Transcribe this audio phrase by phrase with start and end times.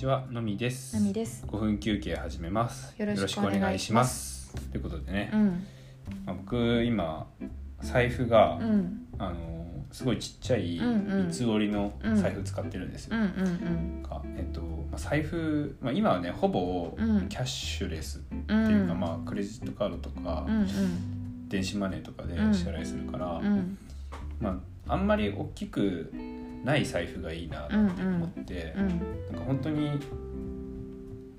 [0.00, 0.96] ちは、のみです。
[0.96, 1.44] なみです。
[1.46, 2.94] 5分休憩始めます。
[2.96, 5.46] よろしくお願いしますということでね、うん。
[6.24, 7.26] まあ、僕今
[7.82, 9.06] 財布が、うん。
[9.18, 13.16] あのすごいちっちゃいうんうん三つ折りの財布使ってるんですよ。
[13.18, 18.70] えっとまあ、財布、まあ、今はねほぼうんキャッシュレスってうん。
[18.70, 20.66] いうか、まあ、クレジットカードとか、うん
[21.50, 23.78] 電子マネーとかでうん支払いするから、うんうん
[24.40, 26.12] まあ、あんまり大きく
[26.64, 28.74] ない財布がいいなって思って。
[28.76, 28.88] うん。
[28.88, 29.04] なんか
[29.46, 30.00] 本当に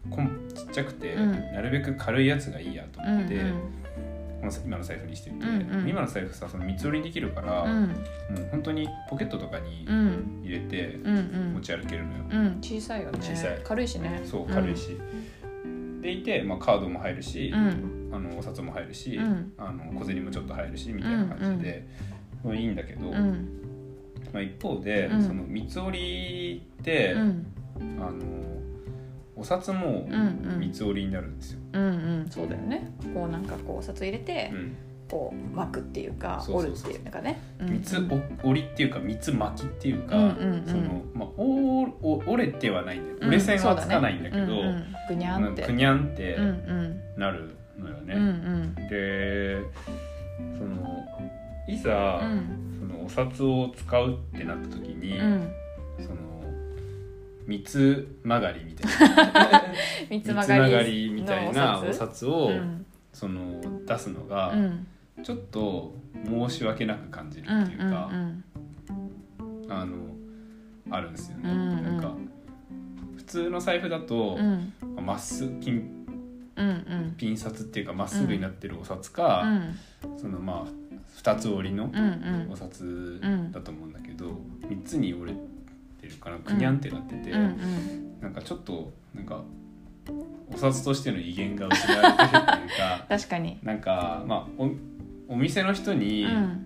[0.09, 1.31] こんちっちゃくて、うん。
[1.31, 3.39] なるべく軽いやつがいいやとうん思って、
[4.41, 5.89] この今の財布にしてて、うんうん。
[5.89, 7.87] 今の財布さその三つ折りにできるから、うん。
[7.87, 7.95] もう
[8.51, 10.41] 本当にポケットとかにうん。
[10.43, 11.53] 入れてうんうん。
[11.55, 12.57] 持ち歩けるのよ、うん。
[12.61, 13.19] 小さいよね。
[13.21, 13.59] 小さい。
[13.63, 14.21] 軽いしね。
[14.25, 14.97] そう軽いし、
[16.01, 18.09] でいて、まあ、カードも入るしう、ん。
[18.13, 19.53] あのお札も入るし、うん。
[19.57, 22.17] あの小銭もちょっと入るしみたいな感じで、ま
[22.53, 22.63] い。
[22.63, 22.67] い。
[22.67, 23.47] んだけど、うん
[24.33, 27.45] まあ、一方で、うんその三つ折りって、うん
[27.99, 28.11] あの
[29.35, 30.07] お札も
[30.59, 31.59] 三つ折りになるんですよ。
[31.73, 31.87] うんう
[32.25, 32.91] んそうだよね。
[33.13, 34.75] こうなんかこうお札入れてうん
[35.09, 36.07] こう巻くってい。
[36.07, 36.97] うか折るってい。
[36.97, 37.39] うのがね。
[37.59, 37.97] 三つ
[38.43, 38.85] 折りってい。
[38.85, 39.93] うか三つ巻きってい。
[39.93, 42.99] うか、うんうんうんそのまあおお折れてはない。
[42.99, 44.15] んだよ折れ線はつかない。
[44.19, 45.63] んだけど、うんうんぐにゃんって。
[45.63, 46.37] くにゃんって
[47.17, 48.13] なるのよね。
[48.15, 48.29] うんう
[48.83, 49.59] んで
[51.67, 52.77] いざ、うん。
[52.79, 55.51] そのお札を使うってなった時に、うん。
[55.99, 56.17] その
[57.45, 59.63] 三つ曲がりみたいな。
[60.09, 62.85] 三つ曲がりみたいなお札札を、うん。
[63.13, 64.87] その出すのが、うん。
[65.23, 65.93] ちょっと
[66.25, 68.09] 申し訳なく感じるうんっていうか。
[68.11, 68.43] うん
[69.69, 69.95] あの
[70.89, 71.59] あるんですよね、うん。
[71.59, 72.13] うんなんか
[73.15, 74.73] 普通の財布だとうん。
[75.05, 75.89] ま、っすぐ金
[76.57, 77.15] うんうん。
[77.17, 79.43] ピン札っていうかまっすぐになってるお札か、
[80.03, 80.17] うん。
[80.17, 80.80] そのまあ
[81.17, 82.51] 2つ折りのうんうん。
[82.51, 83.19] お札
[83.51, 84.31] だと思うんだけど、
[84.67, 85.37] 3つに折れ
[86.01, 88.21] てるからくにゃんってなってて、うんうん。
[88.21, 89.43] なんかちょっとなんか
[90.53, 92.41] お札としての威厳が失われてるっていう
[92.77, 93.59] か 確かに。
[93.63, 94.71] なんかまあお
[95.33, 96.65] お店の人に、うん。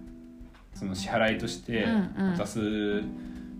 [0.73, 2.37] その支払いとしてうんうん。
[2.37, 3.01] 渡す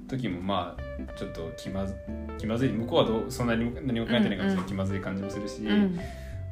[0.08, 1.96] 時もまあちょっと気まず
[2.38, 2.70] 気まずい。
[2.70, 4.66] 向こうはどうそんなに何も考えてないからうんうん。
[4.66, 6.00] 気まずい感じもするし、うん。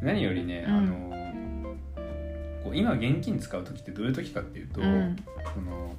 [0.01, 0.73] 何よりね、うん。
[0.75, 1.22] あの
[2.73, 5.15] 今現金使う時ってどういう時かっていうと、うん。
[5.53, 5.95] その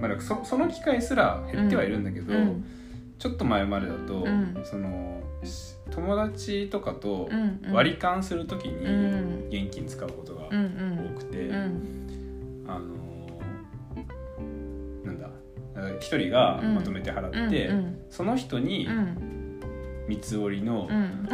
[0.00, 2.64] まあ、そその機会すら減ってはいるんだけど、うん。
[3.18, 4.60] ちょっと前までだと、うん。
[4.64, 7.28] そのし友達とかと
[7.72, 9.64] 割り勘する時うにん。
[9.66, 10.50] 現金使うことが多
[11.18, 11.48] くて。
[11.48, 12.64] うん。
[12.66, 12.90] あのー
[15.06, 15.28] なんだ
[15.74, 17.98] だから一人がまとめて払って、うん。
[18.10, 19.16] その人にうん。
[20.08, 21.28] 三つ折りの,、うん。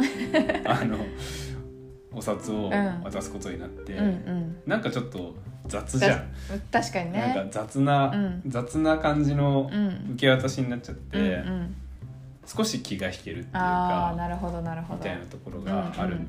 [0.65, 0.97] あの
[2.13, 2.71] お札をん。
[3.03, 4.55] 渡すことになって、うんうん。
[4.65, 5.35] なんかちょっと
[5.67, 6.29] 雑じゃん、
[6.71, 8.41] 確かになんかね雑な、うん。
[8.47, 9.87] 雑な感じのうん。
[10.13, 11.29] 受け渡しになっちゃって、うんう
[11.63, 11.75] ん。
[12.45, 14.99] 少し気が引けるっていうかなるほどなるほど。
[14.99, 16.27] みたいなところがあるうん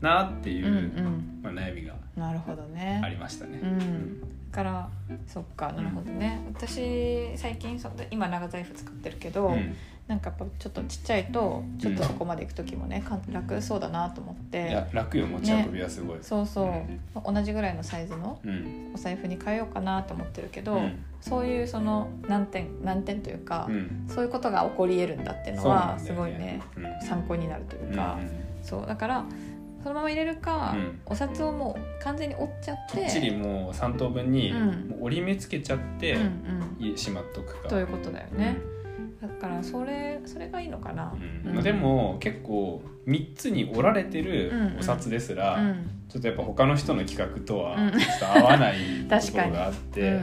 [0.00, 1.40] なっていう、うんうん。
[1.42, 3.00] まあ、悩みがなるほどね。
[3.02, 3.60] ありましたね。
[3.62, 4.20] うん。
[4.50, 4.88] だから
[5.26, 9.74] そっかなるほどね、私最近そ今長財布使ってるけど、うん。
[10.08, 16.18] なんかやっぱちょっとちっちゃいとちょっとそこまで行く時もねか楽そうだなと思っいてや楽よ持ち運びはすごい。
[16.22, 18.92] そうそう、同じぐらいのサイズのうん。
[18.94, 21.04] お財布に変えようかなと思ってるけど、うん。
[21.20, 24.06] そういうその難点難点というか、うん。
[24.08, 27.06] そういうことが起こり得るんだっていうのはすごいねうん。
[27.06, 28.30] 参考になるというか、うん。
[28.62, 29.24] そうだから
[29.88, 31.00] そのまま入れるか、うん。
[31.06, 34.52] お札をもう完全に折っちゃってきっちりもう3等分に
[35.00, 36.18] 折り目つけちゃって
[36.94, 37.70] しまっとくか。
[37.70, 38.58] ということだよね、
[39.22, 41.16] だからそれそれがいいのかな、
[41.46, 41.54] うん。
[41.54, 45.90] まあでも結構3つに折られてるお札ですら、うん。
[46.10, 47.92] ちょっとやっぱ他の人の企画とはうん。
[47.92, 48.76] ちょっと合わない
[49.08, 50.20] ところがあっうんて、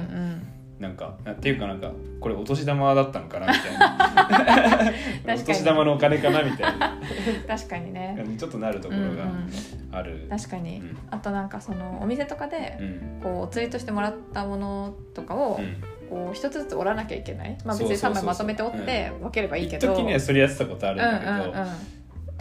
[0.79, 5.35] なんかなっていうかなんかこれお年玉だったのかなみたいな。
[5.35, 6.93] お年玉のお金かなみたいな。
[6.93, 8.17] うん、確かにね。
[8.37, 9.49] ちょっとなるところがうんうん。
[9.91, 10.27] ある。
[10.29, 10.97] 確かに、うん。
[11.11, 13.19] あとなんかそのお店とかでうん。
[13.23, 15.77] こうお釣りとしてもらったものとかをうん。
[16.09, 17.99] こう一つずつ折らなきゃいけない、まあ、別に3そうそうそう。
[17.99, 21.95] そう枚まとめて折って分ければいいけど、一時ねそれやってたことあるんだけど、うんうんうん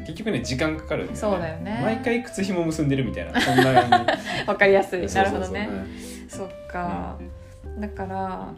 [0.05, 1.17] 結局ね時間かかるんだよね。
[1.17, 1.81] そうだよね。
[1.83, 4.07] 毎回靴紐結んでるみたいなそんな感
[4.47, 5.09] 分 かりやすい。
[5.09, 5.69] じなるほどね。
[6.29, 7.17] そっか、
[7.79, 8.55] だから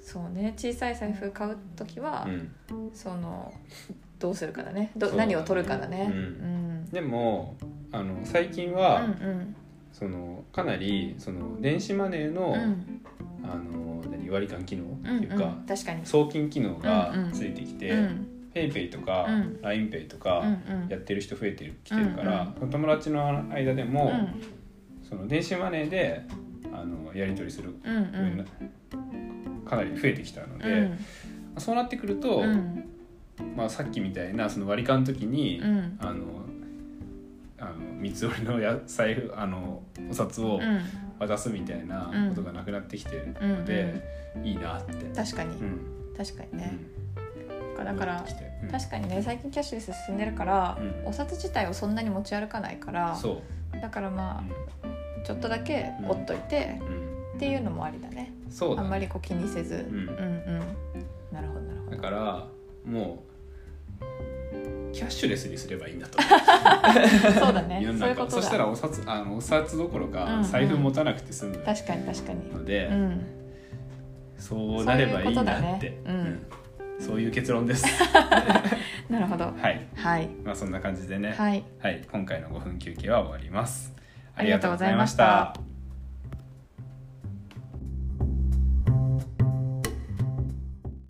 [0.00, 2.26] そうね小さい財布買う時は
[2.68, 2.90] そう、うん。
[2.92, 3.52] その
[4.18, 4.92] どうするかだね。
[4.96, 5.16] どね。
[5.16, 6.08] 何を取るかだね。
[6.10, 6.18] うん。
[6.18, 6.90] うん。
[6.90, 7.56] でも
[7.92, 9.56] あの最近うは、ん。
[9.92, 12.52] そのかなりその電子マネーの,、うん。
[12.52, 13.00] うん
[13.44, 16.06] あの何割り勘機能うんっていうか、うん確かに。
[16.06, 17.32] 送金機能がうんうん。
[17.32, 18.26] ついてきて、うん。
[18.54, 19.58] ペイペイとか、うん。
[19.62, 20.88] LINEPay とうかんうん。
[20.88, 24.42] やってる人増えてるきてるから、うんその友達の間でも、うん。
[25.08, 26.22] その電子マネーで
[26.84, 28.46] あのやり取りするうんうん。
[29.64, 30.98] かなり増えてきたので、うん。
[31.58, 32.84] そうなってくると、うん。
[33.56, 35.98] まあ、さっきみたいなその割り勘の時に、うん。
[35.98, 36.44] あの
[37.58, 40.80] あの三つ折りのや財布あのお札をうん。
[41.18, 44.02] 渡すみたいなことがなくなってきてるうんので、
[44.42, 44.94] いいなって。
[45.14, 45.80] 確かに、うん。
[46.16, 46.76] 確かにね、
[47.78, 47.84] うん。
[47.84, 48.24] だから
[48.70, 51.08] 確かにね最近キャッシュレス進んでるから、うん。
[51.08, 53.16] お札自体をそんなに持ち歩かないから
[53.80, 54.64] だからまあ
[55.24, 56.86] ちょっとだけ折っといて、うん。
[57.08, 58.32] うんっていうのもありだね。
[58.48, 58.80] そうだね。
[58.82, 59.78] あんまりこう気にせず、ん。
[59.78, 60.60] うんうん
[61.32, 61.96] なるほどなるほど。
[61.96, 62.46] だから
[62.86, 63.24] も
[64.00, 66.22] うキャッシュレスにすればいいんだと。
[67.40, 67.82] そうだね。
[67.98, 70.44] そういうこと中そしたらだお札あのお札どころうんうかん。
[70.44, 71.56] 財布持たなくて済む。
[71.58, 72.52] 確かに確かに。
[72.52, 73.26] ので、うん。
[74.38, 75.34] そうなればいいなって。
[75.34, 75.98] そういうことだね。
[76.06, 76.14] うん。
[76.14, 76.46] うん。
[77.00, 77.84] そういう結論です。
[79.10, 79.46] なるほど。
[79.46, 79.84] はい。
[79.96, 80.28] はい。
[80.44, 81.32] まあそんな感じでね。
[81.32, 81.64] はい。
[81.80, 83.92] はい、今回の5分休憩は終わります
[84.36, 85.73] ありがとうございました。